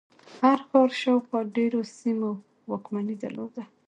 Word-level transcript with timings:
هر 0.41 0.59
ښار 0.69 0.89
شاوخوا 1.01 1.39
ډېرو 1.55 1.81
سیمو 1.99 2.31
واکمني 2.69 3.15
درلوده. 3.23 3.63